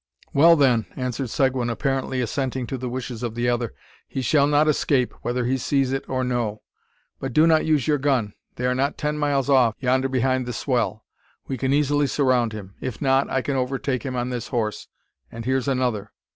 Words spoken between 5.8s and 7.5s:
it or no. But do